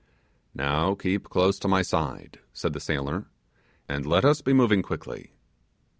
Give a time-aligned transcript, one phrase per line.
[0.55, 3.27] 'Now keep close to my side,' said the sailor,
[3.87, 5.35] 'and let us be moving quickly.